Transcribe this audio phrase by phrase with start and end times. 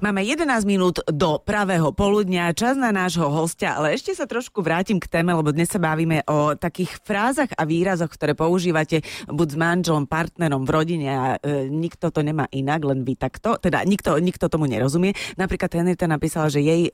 [0.00, 4.96] Máme 11 minút do pravého poludnia, čas na nášho hostia, ale ešte sa trošku vrátim
[4.96, 9.56] k téme, lebo dnes sa bavíme o takých frázach a výrazoch, ktoré používate buď s
[9.60, 14.16] manželom, partnerom v rodine a e, nikto to nemá inak, len vy takto, teda nikto,
[14.16, 15.12] nikto tomu nerozumie.
[15.36, 16.92] Napríklad Henrieta napísala, že jej e,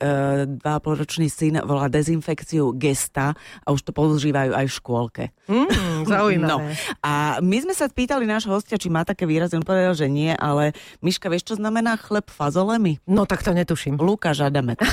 [0.59, 3.33] 2,5-ročný syn volá dezinfekciu gesta
[3.63, 5.23] a už to používajú aj v škôlke.
[5.47, 6.49] Mm, zaujímavé.
[6.49, 6.59] No.
[7.05, 10.33] A my sme sa spýtali nášho hostia, či má také výrazy, on povedal, že nie,
[10.35, 12.99] ale Miška, vieš, čo znamená chleb fazolemi?
[13.07, 13.97] No tak to netuším.
[13.97, 14.81] Lukáš Adamek.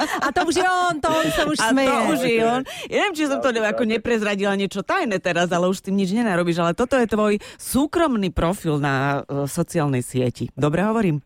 [0.00, 1.88] A to už je on, to on sa už A smeje.
[1.88, 2.62] to už je on.
[2.86, 6.14] Ja neviem, či som to ako neprezradila niečo tajné teraz, ale už s tým nič
[6.14, 10.52] nenarobíš, ale toto je tvoj súkromný profil na uh, sociálnej sieti.
[10.54, 11.24] Dobre hovorím?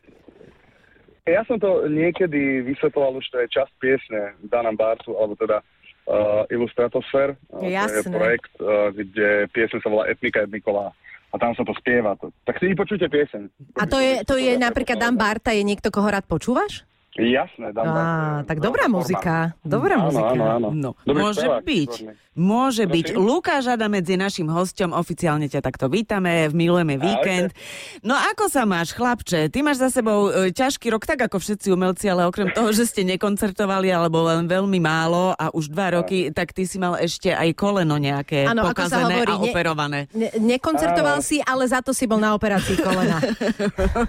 [1.25, 5.65] Ja som to niekedy vysvetloval, už to je časť piesne Dana Bartu, alebo teda
[6.07, 7.37] uh, Illustratosfér.
[7.49, 8.13] Uh, To je Jasné.
[8.13, 10.93] projekt, uh, kde piesne sa volá Etnika Etniková.
[11.35, 12.15] A tam sa to spieva.
[12.23, 12.31] To.
[12.47, 13.51] Tak si vypočujte pieseň.
[13.75, 16.87] A to je, to je napríklad Dan Barta, je niekto, koho rád počúvaš?
[17.15, 17.87] Jasné, Bart.
[17.87, 19.35] Á, tak dobrá veľká muzika.
[19.63, 20.35] Dobrá áno, muzika.
[20.35, 20.69] Áno, áno.
[20.75, 21.93] No, Dobrý môže spevák, byť.
[22.03, 22.23] výborný.
[22.35, 22.95] Môže Prosím?
[22.99, 23.07] byť.
[23.15, 27.55] Lukáš Adamec je našim hosťom, oficiálne ťa takto vítame, milujeme víkend.
[28.03, 29.47] No ako sa máš, chlapče?
[29.55, 32.91] Ty máš za sebou e, ťažký rok, tak ako všetci umelci, ale okrem toho, že
[32.91, 37.31] ste nekoncertovali, alebo len veľmi málo a už dva roky, tak ty si mal ešte
[37.31, 39.99] aj koleno nejaké sa pokazené hovorí, a ne- operované.
[40.11, 41.27] Ne, nekoncertoval Áno.
[41.31, 43.23] si, ale za to si bol na operácii kolena.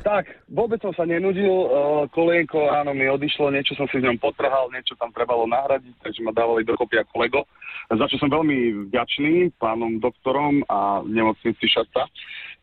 [0.06, 4.18] Tak, vôbec som sa nenudil, uh, kolienko, áno, mi odišlo, niečo som si v ňom
[4.18, 7.42] potrhal, niečo tam trebalo nahradiť, takže ma dávali dokopy ako Lego.
[7.92, 12.10] Za čo som veľmi vďačný pánom doktorom a nemocnici Šaca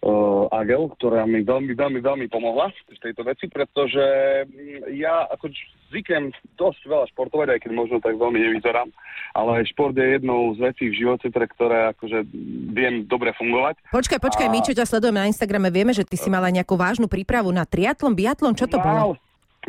[0.03, 4.03] uh, Agel, ktorá mi veľmi, veľmi, veľmi pomohla v tejto veci, pretože
[4.48, 5.48] mm, ja ako
[5.94, 8.91] zvyknem dosť veľa športovať, aj keď možno tak veľmi nevyzerám,
[9.36, 12.27] ale šport je jednou z vecí v živote, pre ktoré akože
[12.72, 13.78] viem dobre fungovať.
[13.92, 16.64] Počkaj, počkaj, A- my, čo ťa sledujeme na Instagrame, vieme, že ty si mal aj
[16.64, 19.14] nejakú vážnu prípravu na triatlon, biatlon, čo to bolo?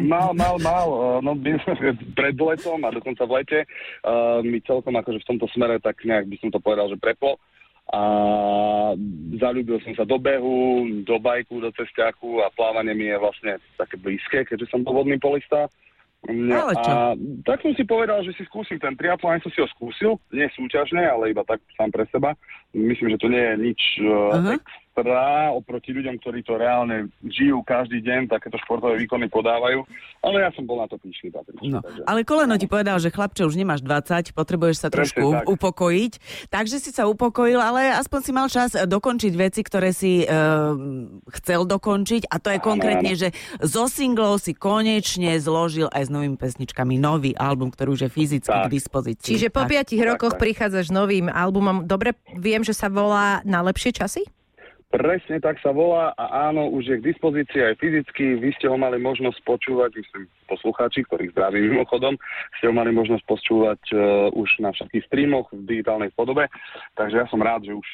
[0.02, 0.88] Mal, mal, mal.
[0.90, 1.38] Uh, No,
[2.18, 3.60] pred letom a dokonca v lete
[4.02, 7.38] uh, mi celkom akože v tomto smere tak nejak by som to povedal, že preplo.
[7.92, 8.02] A
[9.38, 14.00] zalúbil som sa do behu, do bajku, do cestiaku a plávanie mi je vlastne také
[14.00, 15.68] blízke, keďže som vodný polista.
[16.32, 16.88] No, Ale čo?
[16.88, 16.96] A
[17.44, 20.48] tak som si povedal, že si skúsim ten triatlon, aj som si ho skúsil, nie
[20.56, 22.32] súťažne, ale iba tak sám pre seba.
[22.72, 24.56] Myslím, že to nie je nič uh,
[24.94, 29.82] extra oproti ľuďom, ktorí to reálne žijú každý deň, takéto športové výkony podávajú.
[30.22, 31.66] Ale ja som bol na to píšný, Patrička.
[31.66, 35.26] No, takže- ale koleno ti povedal, že chlapče, už nemáš 20, potrebuješ sa Presne trošku
[35.34, 35.46] tak.
[35.50, 36.14] upokojiť.
[36.54, 40.78] Takže si sa upokojil, ale aspoň si mal čas eh, dokončiť veci, ktoré si uh,
[41.42, 42.30] chcel dokončiť.
[42.30, 43.20] A to je konkrétne, áno.
[43.20, 43.34] že
[43.66, 48.54] zo singlov si konečne zložil aj s novými pesničkami nový album, ktorý už je fyzicky
[48.54, 48.70] Tak.
[48.70, 49.30] k dispozícii.
[49.34, 49.70] Čiže po Tak.
[49.74, 50.42] piatich rokoch tak.
[50.46, 51.90] prichádzaš novým albumom.
[51.90, 54.24] Dobre, viem, že sa volá Na lepšie časy?
[54.94, 58.38] Presne tak sa volá a áno, už je k dispozícii aj fyzicky.
[58.38, 62.14] Vy ste ho mali možnosť počúvať, myslím, poslucháči, ktorých zdravím mimochodom,
[62.62, 66.46] ste ho mali možnosť počúvať uh, už na všetkých streamoch v digitálnej podobe.
[66.94, 67.88] Takže ja som rád, že už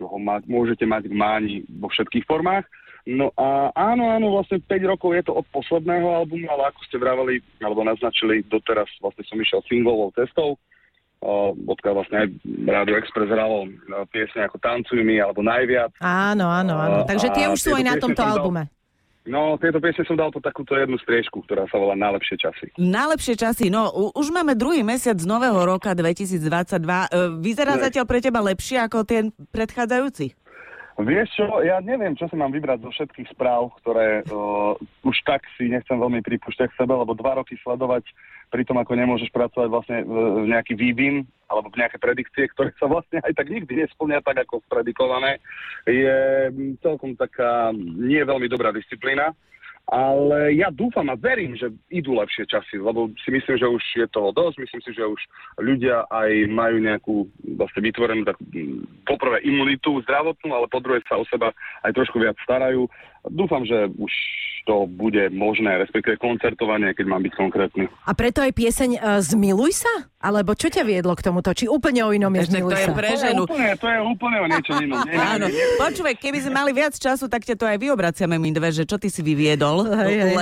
[0.00, 2.64] ho ma- môžete mať k máni vo všetkých formách.
[3.04, 6.96] No a áno, áno, vlastne 5 rokov je to od posledného albumu, ale ako ste
[6.96, 10.75] vraveli, alebo naznačili, doteraz vlastne som išiel singlovou cestou, uh,
[11.66, 12.28] odkiaľ vlastne aj
[12.66, 15.96] Rádio Express hralo uh, piesne ako Tancuj mi, alebo Najviac.
[15.98, 16.98] Áno, áno, áno.
[17.08, 18.68] Takže tie už sú aj na tomto dal- albume.
[19.26, 22.66] No, tieto piesne som dal po takúto jednu striežku, ktorá sa volá Najlepšie časy.
[22.78, 26.46] Najlepšie časy, no už máme druhý mesiac z nového roka 2022.
[26.46, 27.06] E,
[27.42, 27.90] Vyzerá Ne.
[27.90, 30.30] zatiaľ pre teba lepšie ako ten predchádzajúci?
[30.96, 34.72] Vieš čo, ja neviem, čo si mám vybrať zo všetkých správ, ktoré uh,
[35.04, 38.08] už tak si nechcem veľmi pripúšťať k sebe, lebo dva roky sledovať
[38.48, 43.20] pri tom, ako nemôžeš pracovať vlastne uh, nejaký vývin alebo nejaké predikcie, ktoré sa vlastne
[43.20, 45.36] aj tak nikdy nesplnia tak, ako predikované,
[45.84, 49.36] je mm, celkom taká nie veľmi dobrá disciplína.
[49.86, 54.06] Ale ja dúfam a verím, že idú lepšie časy, lebo si myslím, že už je
[54.10, 54.58] toho dosť.
[54.58, 55.20] Myslím si, že už
[55.62, 57.14] ľudia aj majú nejakú
[57.54, 61.54] vlastne vytvorenú takú, mm, poprvé imunitu zdravotnú, ale po druhé sa o seba
[61.86, 62.90] aj trošku viac starajú.
[63.30, 64.10] Dúfam, že už
[64.66, 67.86] to bude možné, respektíve koncertovanie, keď mám byť konkrétny.
[67.86, 70.05] A preto aj pieseň uh, Zmiluj sa?
[70.26, 71.54] Alebo čo ťa viedlo k tomuto?
[71.54, 73.42] Či úplne o inom je to je pre To je ženu.
[73.46, 74.98] úplne, to je úplne o niečo inom.
[75.06, 75.64] Nie, nie, Áno, nie.
[75.78, 78.98] počúvaj, keby sme mali viac času, tak ťa to aj vyobraciame my dve, že čo
[78.98, 79.86] ty si vyviedol,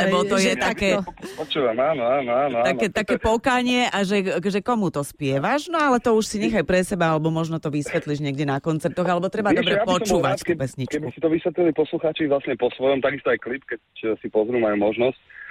[0.01, 0.97] lebo to je také.
[1.37, 2.57] Počúvam, áno, áno, áno.
[2.65, 6.65] také, také pokanie a že, že komu to spievaš, no ale to už si nechaj
[6.65, 10.39] pre seba, alebo možno to vysvetlíš niekde na koncertoch, alebo treba Vieš, dobre ja počúvať
[10.41, 10.97] rád, tú pesničku.
[10.97, 13.81] Keby si to vysvetlili poslucháči vlastne po svojom, takisto aj klip, keď
[14.17, 15.44] si pozrú, majú možnosť.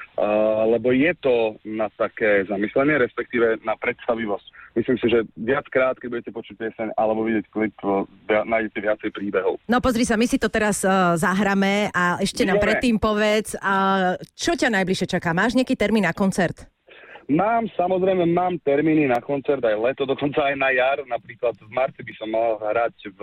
[0.64, 4.78] Lebo je to na také zamyslenie, respektíve na predstavivosť.
[4.78, 9.62] Myslím si, že viackrát, keď budete počuť pieseň alebo vidieť klip, uh, nájdete viacej príbehov.
[9.70, 14.18] No pozri sa, my si to teraz uh, zahráme a ešte nám predtým povedz, uh,
[14.34, 15.34] čo ťa najbližšie čaká?
[15.34, 16.66] Máš nejaký termín na koncert?
[17.30, 21.00] Mám, samozrejme, mám termíny na koncert aj leto, dokonca aj na jar.
[21.08, 23.22] Napríklad v marci by som mal hrať v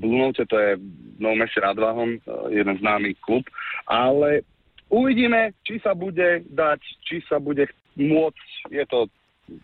[0.00, 2.20] Note, to je v Novom meste nad Váhom, eh,
[2.50, 3.44] jeden známy klub.
[3.86, 4.42] Ale
[4.90, 8.48] uvidíme, či sa bude dať, či sa bude môcť.
[8.72, 9.06] Je to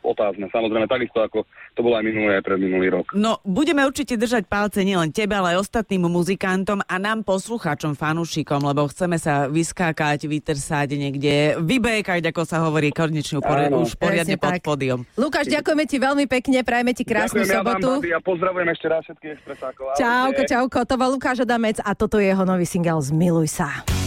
[0.04, 3.06] otázne, samozrejme, takisto ako to bolo aj minulý, aj predminulý rok.
[3.16, 8.60] No, budeme určite držať palce nielen tebe, ale aj ostatným muzikantom a nám poslucháčom, fanúšikom,
[8.60, 13.80] lebo chceme sa vyskákať, vytrsať niekde, vybejkať, ako sa hovorí, konečne Áno.
[13.80, 14.62] už poriadne Presne pod tak.
[14.64, 15.00] pódium.
[15.16, 17.88] Lukáš, ďakujeme ti veľmi pekne, prajeme ti krásnu Ďakujem, sobotu.
[17.88, 19.84] Ja vám, babi, a pozdravujem ešte raz všetkých expresákov.
[19.96, 23.99] Čauko, čauko, to bol Lukáš Adamec a toto je jeho nový single Zmiluj sa.